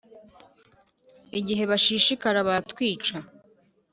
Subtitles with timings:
[1.39, 3.15] Igihe bashishikara batwica